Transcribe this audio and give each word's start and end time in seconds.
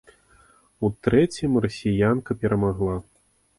У 0.87 0.91
трэцім 1.09 1.61
расіянка 1.67 2.31
перамагла. 2.41 2.99